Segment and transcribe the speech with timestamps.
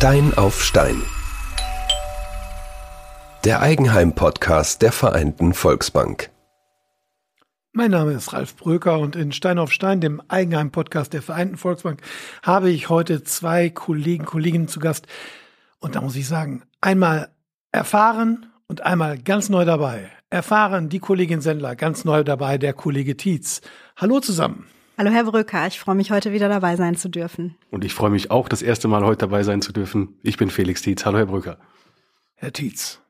[0.00, 1.02] Stein auf Stein.
[3.44, 6.30] Der Eigenheim-Podcast der Vereinten Volksbank.
[7.74, 12.00] Mein Name ist Ralf Bröker und in Stein auf Stein, dem Eigenheim-Podcast der Vereinten Volksbank,
[12.42, 15.06] habe ich heute zwei Kollegen, Kolleginnen zu Gast.
[15.80, 17.28] Und da muss ich sagen, einmal
[17.70, 20.10] erfahren und einmal ganz neu dabei.
[20.30, 23.60] Erfahren die Kollegin Sendler, ganz neu dabei der Kollege Tietz.
[23.98, 24.66] Hallo zusammen.
[25.00, 27.56] Hallo Herr Bröker, ich freue mich heute wieder dabei sein zu dürfen.
[27.70, 30.18] Und ich freue mich auch, das erste Mal heute dabei sein zu dürfen.
[30.22, 31.06] Ich bin Felix Tietz.
[31.06, 31.56] Hallo Herr Bröker.
[32.34, 33.00] Herr Tietz,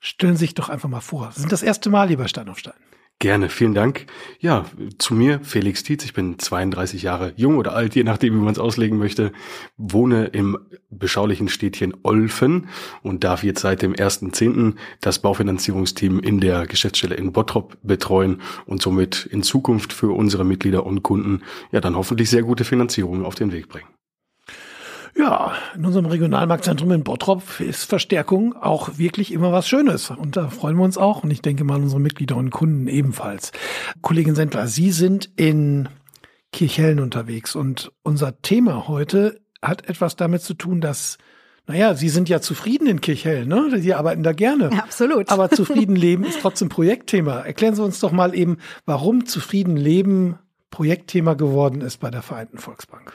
[0.00, 1.32] stellen Sie sich doch einfach mal vor.
[1.34, 2.72] Sie sind das erste Mal lieber Stein auf Stein.
[3.18, 4.04] Gerne, vielen Dank.
[4.40, 4.66] Ja,
[4.98, 6.04] zu mir, Felix Tietz.
[6.04, 9.32] Ich bin 32 Jahre jung oder alt, je nachdem, wie man es auslegen möchte.
[9.78, 10.58] Wohne im
[10.90, 12.68] beschaulichen Städtchen Olfen
[13.02, 14.74] und darf jetzt seit dem 1.10.
[15.00, 20.84] das Baufinanzierungsteam in der Geschäftsstelle in Bottrop betreuen und somit in Zukunft für unsere Mitglieder
[20.84, 21.42] und Kunden
[21.72, 23.95] ja dann hoffentlich sehr gute Finanzierungen auf den Weg bringen.
[25.18, 30.10] Ja, in unserem Regionalmarktzentrum in Bottrop ist Verstärkung auch wirklich immer was Schönes.
[30.10, 31.24] Und da freuen wir uns auch.
[31.24, 33.52] Und ich denke mal, unsere Mitglieder und Kunden ebenfalls.
[34.02, 35.88] Kollegin Sendler, Sie sind in
[36.52, 37.56] Kirchhellen unterwegs.
[37.56, 41.16] Und unser Thema heute hat etwas damit zu tun, dass
[41.66, 43.80] naja, Sie sind ja zufrieden in Kirchhellen, ne?
[43.80, 44.70] Sie arbeiten da gerne.
[44.72, 45.30] Ja, absolut.
[45.30, 47.40] Aber zufrieden leben ist trotzdem Projektthema.
[47.40, 50.38] Erklären Sie uns doch mal eben, warum zufrieden leben
[50.70, 53.12] Projektthema geworden ist bei der Vereinten Volksbank.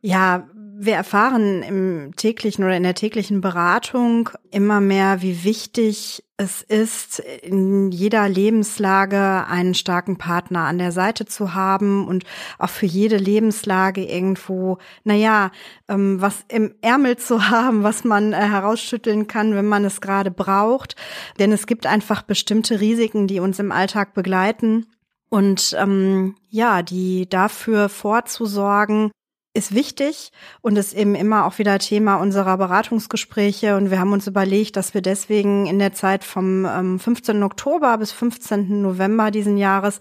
[0.00, 0.48] Ja,
[0.82, 7.18] wir erfahren im täglichen oder in der täglichen Beratung immer mehr, wie wichtig es ist,
[7.18, 12.24] in jeder Lebenslage einen starken Partner an der Seite zu haben und
[12.58, 15.50] auch für jede Lebenslage irgendwo, naja,
[15.86, 20.30] ähm, was im Ärmel zu haben, was man äh, herausschütteln kann, wenn man es gerade
[20.30, 20.96] braucht.
[21.38, 24.86] Denn es gibt einfach bestimmte Risiken, die uns im Alltag begleiten.
[25.28, 29.10] Und ähm, ja, die dafür vorzusorgen,
[29.52, 30.30] ist wichtig
[30.60, 33.76] und ist eben immer auch wieder Thema unserer Beratungsgespräche.
[33.76, 37.36] Und wir haben uns überlegt, dass wir deswegen in der Zeit vom 15.
[37.36, 38.80] Ähm, Oktober bis 15.
[38.80, 40.00] November diesen Jahres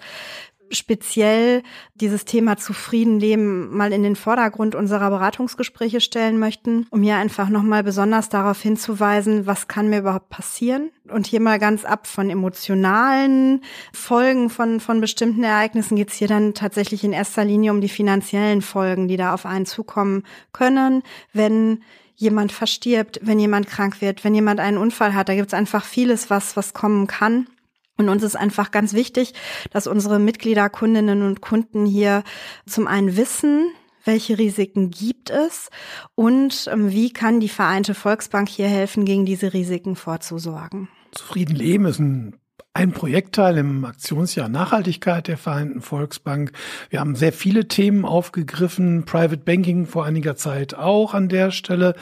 [0.72, 1.64] speziell
[1.96, 7.84] dieses Thema Zufriedenleben mal in den Vordergrund unserer Beratungsgespräche stellen möchten, um hier einfach nochmal
[7.84, 10.92] besonders darauf hinzuweisen, was kann mir überhaupt passieren?
[11.10, 13.62] Und hier mal ganz ab von emotionalen
[13.94, 18.62] Folgen von, von bestimmten Ereignissen geht's hier dann tatsächlich in erster Linie um die finanziellen
[18.62, 21.04] Folgen, die da auf einen zukommen können,
[21.34, 21.82] wenn
[22.16, 25.30] jemand verstirbt, wenn jemand krank wird, wenn jemand einen Unfall hat.
[25.30, 27.48] Da gibt's einfach vieles, was, was kommen kann.
[28.00, 29.34] Und uns ist einfach ganz wichtig,
[29.72, 32.24] dass unsere Mitglieder, Kundinnen und Kunden hier
[32.66, 33.72] zum einen wissen,
[34.06, 35.70] welche Risiken gibt es
[36.16, 40.88] und ähm, wie kann die Vereinte Volksbank hier helfen, gegen diese Risiken vorzusorgen.
[41.12, 42.40] Zufrieden leben ist ein
[42.74, 46.52] ein Projektteil im Aktionsjahr Nachhaltigkeit der Vereinten Volksbank.
[46.90, 51.96] Wir haben sehr viele Themen aufgegriffen, Private Banking vor einiger Zeit auch an der Stelle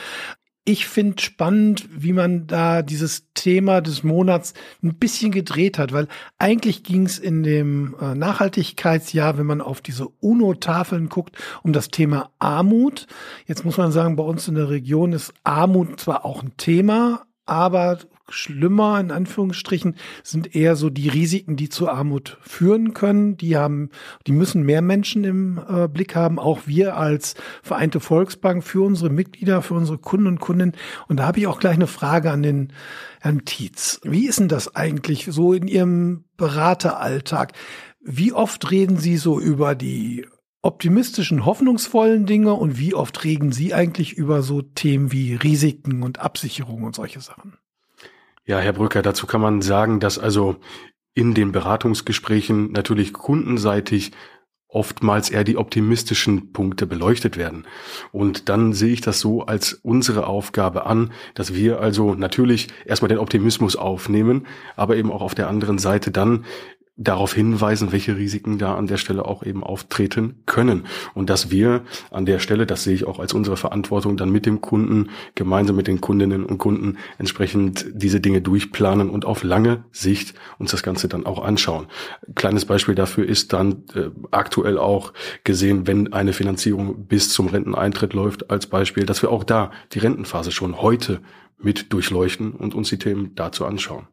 [0.68, 6.10] ich finde spannend, wie man da dieses Thema des Monats ein bisschen gedreht hat, weil
[6.40, 11.88] eigentlich ging es in dem äh, Nachhaltigkeitsjahr, wenn man auf diese UNO-Tafeln guckt, um das
[11.88, 13.08] Thema Armut.
[13.46, 17.26] Jetzt muss man sagen, bei uns in der Region ist Armut zwar auch ein Thema,
[17.46, 23.38] aber schlimmer, in Anführungsstrichen, sind eher so die Risiken, die zur Armut führen können.
[23.38, 23.90] Die haben,
[24.26, 26.40] die müssen mehr Menschen im äh, Blick haben.
[26.40, 30.76] Auch wir als Vereinte Volksbank für unsere Mitglieder, für unsere Kunden und Kundinnen.
[31.08, 32.74] Und da habe ich auch gleich eine Frage an den
[33.22, 34.00] Herrn Tietz.
[34.04, 37.54] Wie ist denn das eigentlich so in Ihrem Berateralltag?
[38.02, 40.26] Wie oft reden Sie so über die
[40.62, 46.20] optimistischen, hoffnungsvollen Dinge und wie oft reden Sie eigentlich über so Themen wie Risiken und
[46.20, 47.58] Absicherung und solche Sachen?
[48.48, 50.56] Ja, Herr Brücker, dazu kann man sagen, dass also
[51.14, 54.14] in den Beratungsgesprächen natürlich kundenseitig
[54.70, 57.66] oftmals eher die optimistischen Punkte beleuchtet werden.
[58.14, 63.10] Und dann sehe ich das so als unsere Aufgabe an, dass wir also natürlich erstmal
[63.10, 64.48] den Optimismus aufnehmen,
[64.78, 66.46] aber eben auch auf der anderen Seite dann
[66.98, 70.88] darauf hinweisen, welche Risiken da an der Stelle auch eben auftreten können.
[71.14, 74.48] Und dass wir an der Stelle, das sehe ich auch als unsere Verantwortung, dann mit
[74.48, 79.86] dem Kunden, gemeinsam mit den Kundinnen und Kunden entsprechend diese Dinge durchplanen und auf lange
[79.92, 81.86] Sicht uns das Ganze dann auch anschauen.
[82.34, 88.14] Kleines Beispiel dafür ist dann äh, aktuell auch gesehen, wenn eine Finanzierung bis zum Renteneintritt
[88.14, 91.22] läuft, als Beispiel, dass wir auch da die Rentenphase schon heute
[91.60, 94.08] mit durchleuchten und uns die Themen dazu anschauen.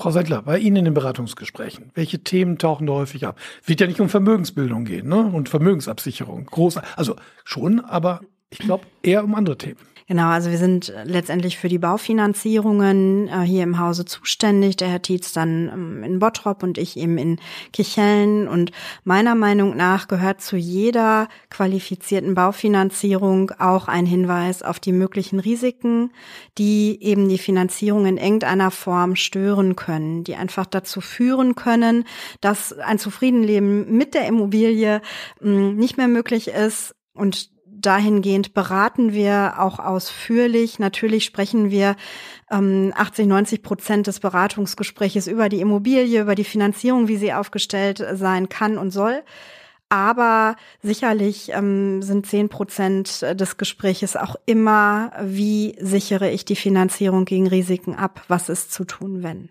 [0.00, 3.38] Frau Seidler, bei Ihnen in den Beratungsgesprächen, welche Themen tauchen da häufig ab?
[3.66, 5.26] Wird ja nicht um Vermögensbildung gehen, ne?
[5.26, 6.46] Und Vermögensabsicherung.
[6.46, 9.76] Groß, also schon, aber ich glaube eher um andere Themen.
[10.10, 14.76] Genau, also wir sind letztendlich für die Baufinanzierungen äh, hier im Hause zuständig.
[14.76, 17.38] Der Herr Tietz dann ähm, in Bottrop und ich eben in
[17.72, 18.48] Kichellen.
[18.48, 18.72] Und
[19.04, 26.10] meiner Meinung nach gehört zu jeder qualifizierten Baufinanzierung auch ein Hinweis auf die möglichen Risiken,
[26.58, 32.02] die eben die Finanzierung in irgendeiner Form stören können, die einfach dazu führen können,
[32.40, 35.02] dass ein Zufriedenleben mit der Immobilie
[35.40, 40.78] mh, mm, nicht mehr möglich ist und dahingehend beraten wir auch ausführlich.
[40.78, 41.96] Natürlich sprechen wir
[42.50, 48.04] ähm, 80, 90 Prozent des Beratungsgespräches über die Immobilie, über die Finanzierung, wie sie aufgestellt
[48.14, 49.22] sein kann und soll.
[49.88, 57.24] Aber sicherlich ähm, sind zehn Prozent des Gespräches auch immer, wie sichere ich die Finanzierung
[57.24, 58.22] gegen Risiken ab?
[58.28, 59.48] Was ist zu tun, wenn?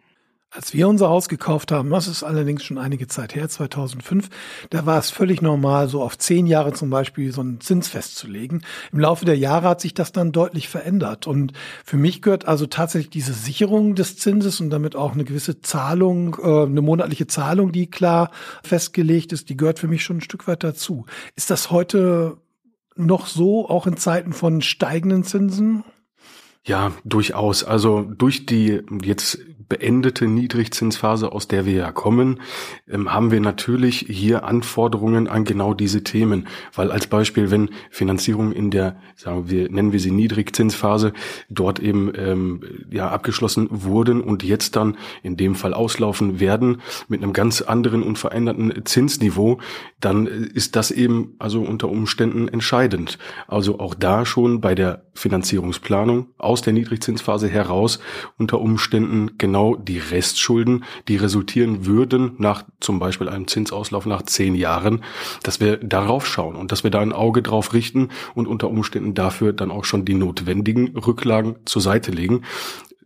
[0.51, 4.29] Als wir unser Haus gekauft haben, das ist allerdings schon einige Zeit her, 2005,
[4.71, 8.63] da war es völlig normal, so auf zehn Jahre zum Beispiel so einen Zins festzulegen.
[8.91, 11.27] Im Laufe der Jahre hat sich das dann deutlich verändert.
[11.27, 11.53] Und
[11.85, 16.35] für mich gehört also tatsächlich diese Sicherung des Zinses und damit auch eine gewisse Zahlung,
[16.41, 18.31] äh, eine monatliche Zahlung, die klar
[18.63, 21.05] festgelegt ist, die gehört für mich schon ein Stück weit dazu.
[21.35, 22.37] Ist das heute
[22.95, 25.83] noch so, auch in Zeiten von steigenden Zinsen?
[26.69, 27.63] Ja, durchaus.
[27.63, 29.39] Also durch die jetzt
[29.69, 32.41] beendete Niedrigzinsphase, aus der wir ja kommen,
[32.87, 36.47] ähm, haben wir natürlich hier Anforderungen an genau diese Themen.
[36.73, 41.13] Weil als Beispiel, wenn Finanzierung in der, sagen wir, nennen wir sie Niedrigzinsphase,
[41.49, 42.61] dort eben ähm,
[42.91, 48.03] ja abgeschlossen wurden und jetzt dann in dem Fall auslaufen werden mit einem ganz anderen
[48.03, 49.59] und veränderten Zinsniveau,
[49.99, 53.17] dann ist das eben also unter Umständen entscheidend.
[53.47, 57.99] Also auch da schon bei der Finanzierungsplanung aus der Niedrigzinsphase heraus
[58.37, 64.55] unter Umständen genau die Restschulden, die resultieren würden nach zum Beispiel einem Zinsauslauf nach zehn
[64.55, 65.03] Jahren,
[65.43, 69.13] dass wir darauf schauen und dass wir da ein Auge drauf richten und unter Umständen
[69.13, 72.43] dafür dann auch schon die notwendigen Rücklagen zur Seite legen.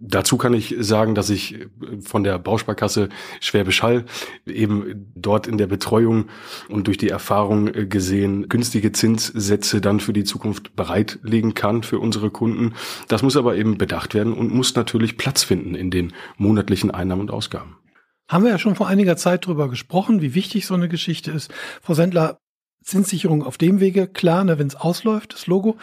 [0.05, 1.59] Dazu kann ich sagen, dass ich
[2.01, 3.07] von der Bausparkasse
[3.39, 4.03] Schwäbisch Hall
[4.45, 6.25] eben dort in der Betreuung
[6.67, 12.31] und durch die Erfahrung gesehen günstige Zinssätze dann für die Zukunft bereitlegen kann für unsere
[12.31, 12.73] Kunden.
[13.07, 17.21] Das muss aber eben bedacht werden und muss natürlich Platz finden in den monatlichen Einnahmen
[17.21, 17.77] und Ausgaben.
[18.27, 21.53] Haben wir ja schon vor einiger Zeit darüber gesprochen, wie wichtig so eine Geschichte ist.
[21.81, 22.39] Frau Sendler,
[22.83, 25.77] Zinssicherung auf dem Wege, klar, ne, wenn es ausläuft, das Logo.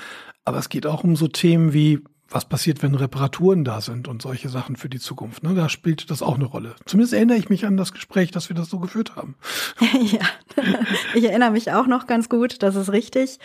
[0.45, 4.23] Aber es geht auch um so Themen wie was passiert, wenn Reparaturen da sind und
[4.23, 5.43] solche Sachen für die Zukunft.
[5.43, 5.55] Ne?
[5.55, 6.77] Da spielt das auch eine Rolle.
[6.87, 9.35] Zumindest erinnere ich mich an das Gespräch, dass wir das so geführt haben.
[9.81, 10.21] ja,
[11.15, 13.39] ich erinnere mich auch noch ganz gut, das ist richtig.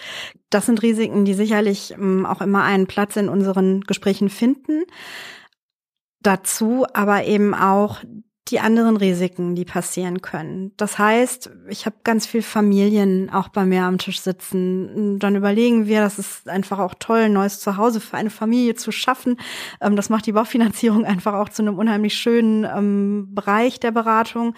[0.49, 4.83] Das sind Risiken, die sicherlich ähm, auch immer einen Platz in unseren Gesprächen finden.
[6.21, 8.01] Dazu aber eben auch
[8.49, 10.71] die anderen Risiken, die passieren können.
[10.77, 15.17] Das heißt, ich habe ganz viel Familien auch bei mir am Tisch sitzen.
[15.17, 18.91] Dann überlegen wir, das ist einfach auch toll, ein neues Zuhause für eine Familie zu
[18.91, 19.37] schaffen.
[19.81, 24.53] Ähm, das macht die Baufinanzierung einfach auch zu einem unheimlich schönen ähm, Bereich der Beratung.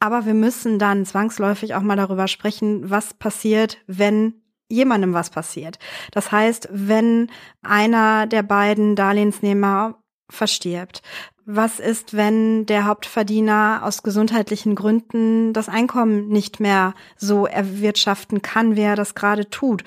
[0.00, 4.34] Aber wir müssen dann zwangsläufig auch mal darüber sprechen, was passiert, wenn
[4.68, 5.78] jemandem was passiert.
[6.10, 7.30] Das heißt, wenn
[7.62, 11.02] einer der beiden Darlehensnehmer verstirbt,
[11.50, 18.76] was ist, wenn der Hauptverdiener aus gesundheitlichen Gründen das Einkommen nicht mehr so erwirtschaften kann,
[18.76, 19.82] wie er das gerade tut?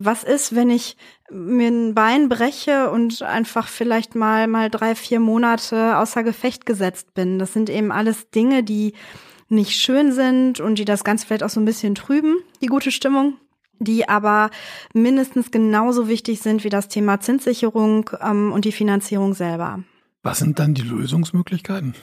[0.00, 0.96] Was ist, wenn ich
[1.30, 7.14] mir ein Bein breche und einfach vielleicht mal, mal drei, vier Monate außer Gefecht gesetzt
[7.14, 7.38] bin?
[7.38, 8.94] Das sind eben alles Dinge, die
[9.48, 12.90] nicht schön sind und die das Ganze vielleicht auch so ein bisschen trüben, die gute
[12.90, 13.34] Stimmung
[13.80, 14.50] die aber
[14.94, 19.82] mindestens genauso wichtig sind wie das Thema Zinssicherung ähm, und die Finanzierung selber.
[20.24, 21.94] Was sind dann die Lösungsmöglichkeiten?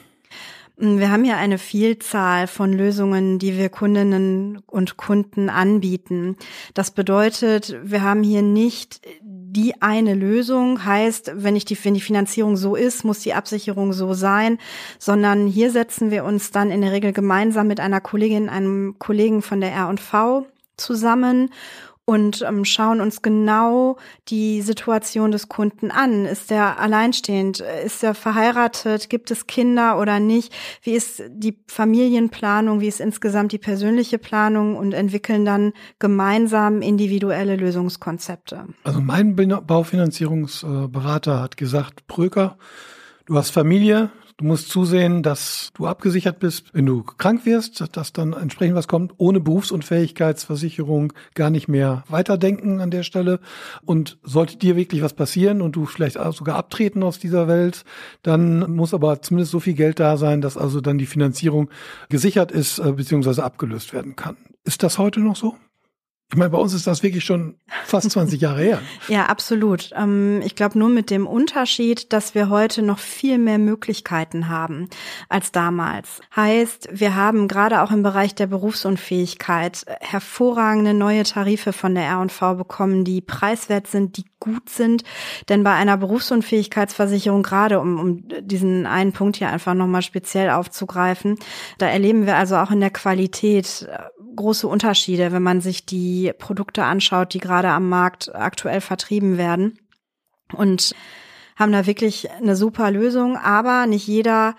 [0.78, 6.38] Wir haben ja eine Vielzahl von Lösungen, die wir Kundinnen und Kunden anbieten.
[6.74, 12.02] Das bedeutet, wir haben hier nicht die eine Lösung, heißt, wenn ich die, wenn die
[12.02, 14.60] Finanzierung so ist, muss die Absicherung so sein,
[14.98, 19.42] sondern hier setzen wir uns dann in der Regel gemeinsam mit einer Kollegin, einem Kollegen
[19.42, 20.46] von der R&V
[20.78, 21.50] zusammen
[22.12, 23.96] und ähm, schauen uns genau
[24.28, 26.26] die Situation des Kunden an.
[26.26, 27.64] Ist er alleinstehend?
[27.86, 29.10] Ist er verheiratet?
[29.10, 30.54] Gibt es Kinder oder nicht?
[30.84, 32.82] Wie ist die Familienplanung?
[32.82, 34.76] Wie ist insgesamt die persönliche Planung?
[34.76, 38.66] Und entwickeln dann gemeinsam individuelle Lösungskonzepte.
[38.84, 42.58] Also mein Baufinanzierungsberater hat gesagt, Bröker,
[43.26, 44.10] du hast Familie,
[44.42, 48.88] Du musst zusehen, dass du abgesichert bist, wenn du krank wirst, dass dann entsprechend was
[48.88, 53.40] kommt, ohne Berufsunfähigkeitsversicherung gar nicht mehr weiterdenken an der Stelle.
[53.86, 57.86] Und sollte dir wirklich was passieren und du vielleicht sogar abtreten aus dieser Welt,
[58.24, 61.70] dann muss aber zumindest so viel Geld da sein, dass also dann die Finanzierung
[62.10, 64.38] gesichert ist, äh, beziehungsweise abgelöst werden kann.
[64.64, 65.56] Ist das heute noch so?
[66.32, 68.82] Ich meine, bei uns ist das wirklich schon fast 20 Jahre her.
[69.08, 69.90] Ja, absolut.
[69.96, 74.88] Ähm, ich glaube nur mit dem Unterschied, dass wir heute noch viel mehr Möglichkeiten haben
[75.28, 76.22] als damals.
[76.34, 82.56] Heißt, wir haben gerade auch im Bereich der Berufsunfähigkeit hervorragende neue Tarife von der R&V
[82.56, 85.06] bekommen, die preiswert sind, die gut sind.
[85.48, 91.38] Denn bei einer Berufsunfähigkeitsversicherung, gerade um, um diesen einen Punkt hier einfach nochmal speziell aufzugreifen,
[91.78, 94.00] da erleben wir also auch in der Qualität äh,
[94.36, 99.80] große Unterschiede, wenn man sich die Produkte anschaut, die gerade am Markt aktuell vertrieben werden.
[100.54, 100.94] Und
[101.56, 104.56] haben da wirklich eine super Lösung, aber nicht jeder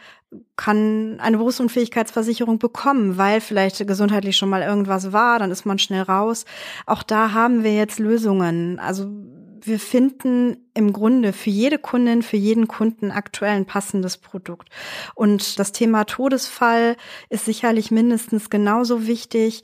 [0.57, 6.03] kann eine Berufsunfähigkeitsversicherung bekommen, weil vielleicht gesundheitlich schon mal irgendwas war, dann ist man schnell
[6.03, 6.45] raus.
[6.87, 8.79] Auch da haben wir jetzt Lösungen.
[8.79, 9.11] Also
[9.67, 14.69] wir finden im Grunde für jede Kundin, für jeden Kunden aktuell ein passendes Produkt.
[15.15, 16.97] Und das Thema Todesfall
[17.29, 19.63] ist sicherlich mindestens genauso wichtig.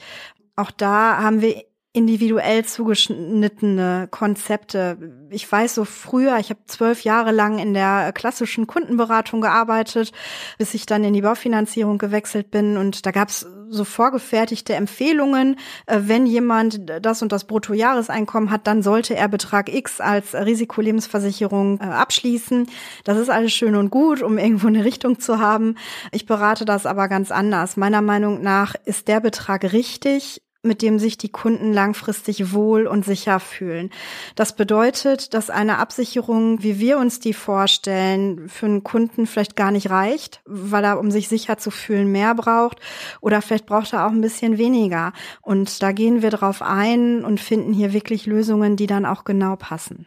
[0.56, 1.64] Auch da haben wir
[1.98, 4.96] individuell zugeschnittene Konzepte.
[5.30, 10.12] Ich weiß so früher, ich habe zwölf Jahre lang in der klassischen Kundenberatung gearbeitet,
[10.58, 12.76] bis ich dann in die Baufinanzierung gewechselt bin.
[12.76, 15.56] Und da gab es so vorgefertigte Empfehlungen.
[15.86, 21.80] Äh, wenn jemand das und das Bruttojahreseinkommen hat, dann sollte er Betrag X als Risikolebensversicherung
[21.80, 22.68] äh, abschließen.
[23.02, 25.74] Das ist alles schön und gut, um irgendwo eine Richtung zu haben.
[26.12, 27.76] Ich berate das aber ganz anders.
[27.76, 33.04] Meiner Meinung nach ist der Betrag richtig, mit dem sich die Kunden langfristig wohl und
[33.04, 33.90] sicher fühlen.
[34.34, 39.70] Das bedeutet, dass eine Absicherung, wie wir uns die vorstellen, für einen Kunden vielleicht gar
[39.70, 42.80] nicht reicht, weil er, um sich sicher zu fühlen, mehr braucht
[43.20, 45.12] oder vielleicht braucht er auch ein bisschen weniger.
[45.42, 49.54] Und da gehen wir drauf ein und finden hier wirklich Lösungen, die dann auch genau
[49.54, 50.06] passen.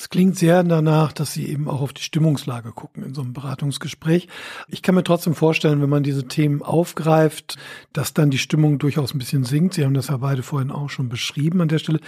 [0.00, 3.34] Es klingt sehr danach, dass Sie eben auch auf die Stimmungslage gucken in so einem
[3.34, 4.28] Beratungsgespräch.
[4.66, 7.58] Ich kann mir trotzdem vorstellen, wenn man diese Themen aufgreift,
[7.92, 9.74] dass dann die Stimmung durchaus ein bisschen sinkt.
[9.74, 12.00] Sie haben das ja beide vorhin auch schon beschrieben an der Stelle.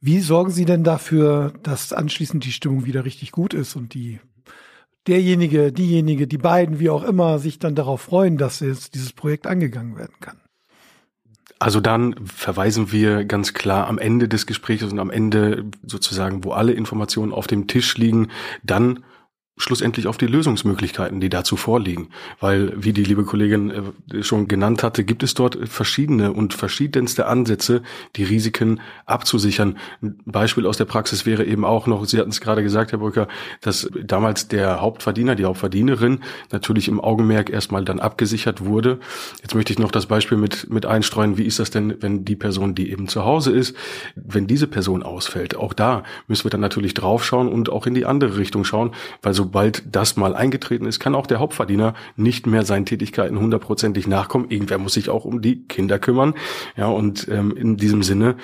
[0.00, 4.20] Wie sorgen Sie denn dafür, dass anschließend die Stimmung wieder richtig gut ist und die
[5.08, 9.48] derjenige, diejenige, die beiden, wie auch immer, sich dann darauf freuen, dass jetzt dieses Projekt
[9.48, 10.40] angegangen werden kann?
[11.62, 16.52] Also dann verweisen wir ganz klar am Ende des Gesprächs und am Ende sozusagen, wo
[16.52, 18.28] alle Informationen auf dem Tisch liegen,
[18.62, 19.04] dann
[19.60, 22.08] schlussendlich auf die Lösungsmöglichkeiten, die dazu vorliegen.
[22.40, 23.70] Weil, wie die liebe Kollegin
[24.12, 27.82] äh, schon genannt hatte, gibt es dort verschiedene und verschiedenste Ansätze,
[28.16, 29.76] die Risiken abzusichern.
[30.02, 32.98] Ein Beispiel aus der Praxis wäre eben auch noch, Sie hatten es gerade gesagt, Herr
[32.98, 33.28] Brücker,
[33.60, 38.98] dass damals der Hauptverdiener, die Hauptverdienerin natürlich im Augenmerk erstmal dann abgesichert wurde.
[39.42, 41.36] Jetzt möchte ich noch das Beispiel mit, mit einstreuen.
[41.36, 43.76] Wie ist das denn, wenn die Person, die eben zu Hause ist,
[44.14, 45.56] wenn diese Person ausfällt?
[45.56, 49.34] Auch da müssen wir dann natürlich draufschauen und auch in die andere Richtung schauen, weil
[49.34, 54.06] so sobald das mal eingetreten ist, kann auch der Hauptverdiener nicht mehr seinen Tätigkeiten hundertprozentig
[54.06, 54.48] nachkommen.
[54.48, 56.34] Irgendwer muss sich auch um die Kinder kümmern.
[56.76, 58.36] Ja, und ähm, in diesem Sinne,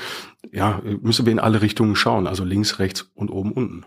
[0.51, 3.85] ja, müssen wir in alle Richtungen schauen, also links, rechts und oben, unten.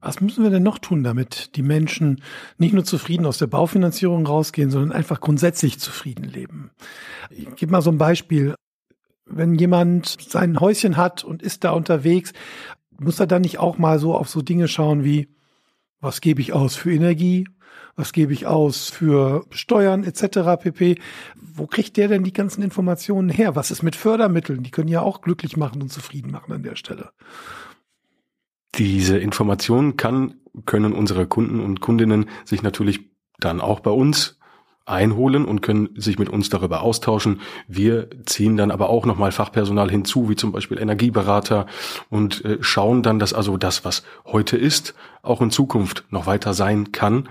[0.00, 2.22] Was müssen wir denn noch tun, damit die Menschen
[2.56, 6.72] nicht nur zufrieden aus der Baufinanzierung rausgehen, sondern einfach grundsätzlich zufrieden leben?
[7.30, 8.56] Ich gebe mal so ein Beispiel.
[9.26, 12.32] Wenn jemand sein Häuschen hat und ist da unterwegs,
[12.98, 15.28] muss er dann nicht auch mal so auf so Dinge schauen wie,
[16.00, 17.48] was gebe ich aus für Energie?
[17.96, 20.60] Was gebe ich aus für Steuern etc.
[20.62, 21.00] pp.
[21.36, 23.56] Wo kriegt der denn die ganzen Informationen her?
[23.56, 24.62] Was ist mit Fördermitteln?
[24.62, 27.10] Die können ja auch glücklich machen und zufrieden machen an der Stelle.
[28.76, 34.37] Diese Informationen kann, können unsere Kunden und Kundinnen sich natürlich dann auch bei uns
[34.88, 37.40] einholen und können sich mit uns darüber austauschen.
[37.66, 41.66] Wir ziehen dann aber auch nochmal Fachpersonal hinzu, wie zum Beispiel Energieberater
[42.10, 46.54] und äh, schauen dann, dass also das, was heute ist, auch in Zukunft noch weiter
[46.54, 47.28] sein kann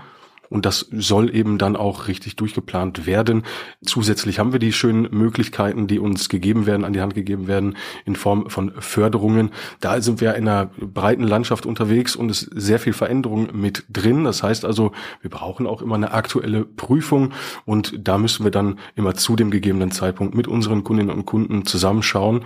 [0.50, 3.42] und das soll eben dann auch richtig durchgeplant werden.
[3.84, 7.76] Zusätzlich haben wir die schönen Möglichkeiten, die uns gegeben werden, an die Hand gegeben werden,
[8.04, 9.50] in Form von Förderungen.
[9.80, 13.84] Da sind wir in einer breiten Landschaft unterwegs und es ist sehr viel Veränderung mit
[13.90, 14.24] drin.
[14.24, 17.32] Das heißt also, wir brauchen auch immer eine aktuelle Prüfung
[17.64, 21.66] und da müssen wir dann immer zu dem gegebenen Zeitpunkt mit unseren Kundinnen und Kunden
[21.66, 22.44] zusammenschauen,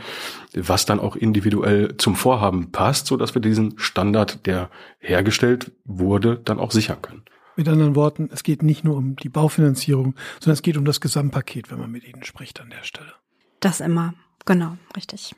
[0.54, 6.40] was dann auch individuell zum Vorhaben passt, so dass wir diesen Standard, der hergestellt wurde,
[6.44, 7.23] dann auch sichern können.
[7.56, 11.00] Mit anderen Worten, es geht nicht nur um die Baufinanzierung, sondern es geht um das
[11.00, 13.12] Gesamtpaket, wenn man mit Ihnen spricht an der Stelle.
[13.61, 15.35] Das immer, genau, richtig.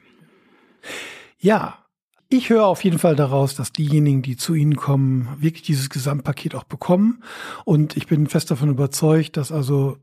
[1.39, 1.85] Ja,
[2.29, 6.55] ich höre auf jeden Fall daraus, dass diejenigen, die zu Ihnen kommen, wirklich dieses Gesamtpaket
[6.55, 7.23] auch bekommen.
[7.65, 9.99] Und ich bin fest davon überzeugt, dass also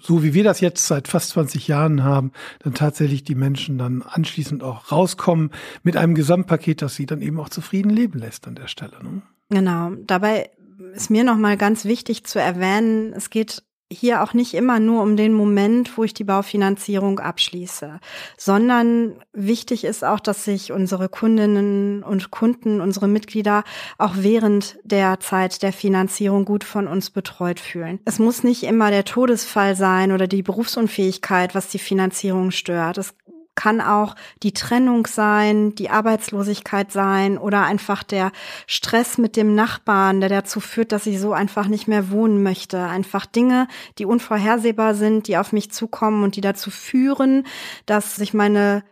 [0.00, 4.02] so wie wir das jetzt seit fast 20 Jahren haben, dann tatsächlich die Menschen dann
[4.02, 5.50] anschließend auch rauskommen
[5.82, 9.02] mit einem Gesamtpaket, das sie dann eben auch zufrieden leben lässt an der Stelle.
[9.02, 9.22] Ne?
[9.50, 9.92] Genau.
[10.06, 10.50] Dabei
[10.94, 13.62] ist mir nochmal ganz wichtig zu erwähnen, es geht
[13.94, 18.00] hier auch nicht immer nur um den Moment, wo ich die Baufinanzierung abschließe,
[18.36, 23.62] sondern wichtig ist auch, dass sich unsere Kundinnen und Kunden, unsere Mitglieder
[23.98, 28.00] auch während der Zeit der Finanzierung gut von uns betreut fühlen.
[28.04, 32.98] Es muss nicht immer der Todesfall sein oder die Berufsunfähigkeit, was die Finanzierung stört.
[32.98, 33.14] Es
[33.54, 38.32] kann auch die Trennung sein, die Arbeitslosigkeit sein oder einfach der
[38.66, 42.80] Stress mit dem Nachbarn, der dazu führt, dass ich so einfach nicht mehr wohnen möchte.
[42.80, 43.68] Einfach Dinge,
[43.98, 47.46] die unvorhersehbar sind, die auf mich zukommen und die dazu führen,
[47.86, 48.82] dass sich meine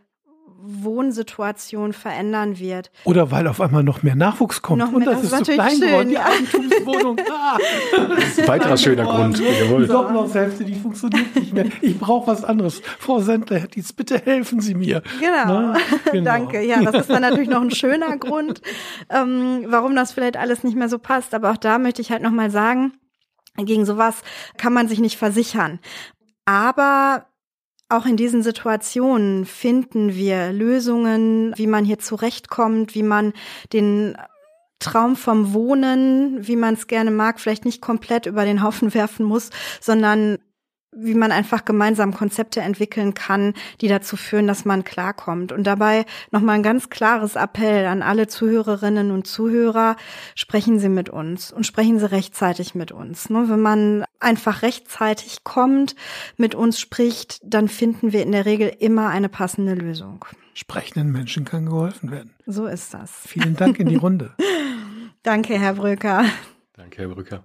[0.62, 2.90] Wohnsituation verändern wird.
[3.04, 4.78] Oder weil auf einmal noch mehr Nachwuchs kommt.
[4.78, 6.26] Noch und mehr, das, das ist ist so klein natürlich geworden, die schön, ja.
[6.26, 7.16] Eigentumswohnung.
[7.33, 7.59] Ah.
[8.47, 9.38] Weiterer schöner Grund.
[9.38, 9.83] Jawohl.
[9.83, 11.66] Die Doppelhaushälfte, die funktioniert nicht mehr.
[11.81, 12.81] Ich brauche was anderes.
[12.99, 15.02] Frau Sendler, dies, bitte helfen Sie mir.
[15.19, 15.73] Genau.
[15.73, 15.76] Na,
[16.12, 16.25] genau.
[16.25, 16.62] Danke.
[16.62, 18.61] Ja, das ist dann natürlich noch ein schöner Grund,
[19.11, 21.35] ähm, warum das vielleicht alles nicht mehr so passt.
[21.35, 22.92] Aber auch da möchte ich halt nochmal sagen,
[23.57, 24.23] gegen sowas
[24.57, 25.78] kann man sich nicht versichern.
[26.45, 27.26] Aber
[27.92, 33.32] auch in diesen Situationen finden wir Lösungen, wie man hier zurechtkommt, wie man
[33.72, 34.16] den
[34.78, 39.25] Traum vom Wohnen, wie man es gerne mag, vielleicht nicht komplett über den Haufen werfen
[39.25, 40.38] muss, sondern
[40.92, 45.50] wie man einfach gemeinsam Konzepte entwickeln kann, die dazu führen, dass man klarkommt.
[45.50, 49.96] Und dabei nochmal ein ganz klares Appell an alle Zuhörerinnen und Zuhörer,
[50.34, 53.30] sprechen Sie mit uns und sprechen Sie rechtzeitig mit uns.
[53.30, 55.96] Ne, Wenn man einfach rechtzeitig kommt,
[56.37, 60.25] mit uns spricht, dann finden wir in der Regel immer eine passende Lösung.
[60.54, 62.34] Sprechenden Menschen kann geholfen werden.
[62.46, 63.11] So ist das.
[63.26, 64.34] Vielen Dank in die Runde.
[65.22, 66.25] Danke, Herr Bröker.
[66.75, 67.44] Danke, Herr Brücker.